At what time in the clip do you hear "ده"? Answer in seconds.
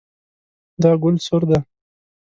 1.49-1.59